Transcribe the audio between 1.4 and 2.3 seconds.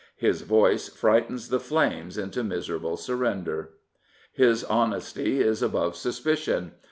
the flames